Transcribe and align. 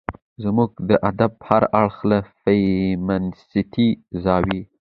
زموږ 0.43 0.71
د 0.89 0.91
ادب 1.09 1.31
هر 1.47 1.63
اړخ 1.81 1.97
له 2.09 2.17
فيمنستي 2.41 3.89
زاويې 4.23 4.61